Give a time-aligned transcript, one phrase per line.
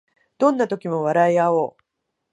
[0.39, 1.83] どんな時も笑いあおう